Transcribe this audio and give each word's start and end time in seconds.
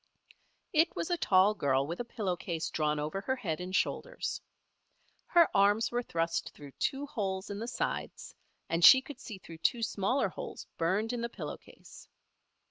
It 0.73 0.95
was 0.95 1.11
a 1.11 1.17
tall 1.17 1.53
girl 1.53 1.85
with 1.85 1.99
a 1.99 2.03
pillow 2.03 2.35
case 2.35 2.71
drawn 2.71 2.97
over 2.99 3.21
her 3.21 3.35
head 3.35 3.61
and 3.61 3.75
shoulders. 3.75 4.41
Her 5.27 5.47
arms 5.55 5.91
were 5.91 6.01
thrust 6.01 6.49
through 6.55 6.71
two 6.79 7.05
holes 7.05 7.51
in 7.51 7.59
the 7.59 7.67
sides 7.67 8.33
and 8.67 8.83
she 8.83 8.99
could 9.03 9.19
see 9.19 9.37
through 9.37 9.59
two 9.59 9.83
smaller 9.83 10.29
holes 10.29 10.65
burned 10.79 11.13
in 11.13 11.21
the 11.21 11.29
pillow 11.29 11.57
case. 11.59 12.07